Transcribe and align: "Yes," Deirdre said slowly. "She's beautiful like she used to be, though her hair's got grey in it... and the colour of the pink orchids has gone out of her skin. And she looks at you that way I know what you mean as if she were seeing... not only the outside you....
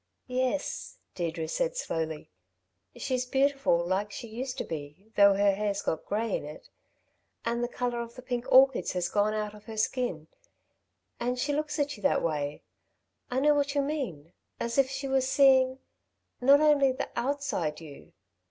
"Yes," 0.25 0.97
Deirdre 1.13 1.47
said 1.47 1.77
slowly. 1.77 2.31
"She's 2.95 3.23
beautiful 3.23 3.85
like 3.85 4.11
she 4.11 4.27
used 4.27 4.57
to 4.57 4.63
be, 4.63 5.11
though 5.15 5.35
her 5.35 5.51
hair's 5.53 5.83
got 5.83 6.07
grey 6.07 6.35
in 6.35 6.43
it... 6.43 6.67
and 7.45 7.63
the 7.63 7.67
colour 7.67 8.01
of 8.01 8.15
the 8.15 8.23
pink 8.23 8.51
orchids 8.51 8.93
has 8.93 9.07
gone 9.09 9.35
out 9.35 9.53
of 9.53 9.65
her 9.65 9.77
skin. 9.77 10.25
And 11.19 11.37
she 11.37 11.53
looks 11.53 11.77
at 11.77 11.97
you 11.97 12.01
that 12.01 12.23
way 12.23 12.63
I 13.29 13.39
know 13.41 13.53
what 13.53 13.75
you 13.75 13.83
mean 13.83 14.33
as 14.59 14.79
if 14.79 14.89
she 14.89 15.07
were 15.07 15.21
seeing... 15.21 15.77
not 16.41 16.61
only 16.61 16.91
the 16.91 17.11
outside 17.15 17.79
you.... 17.79 18.13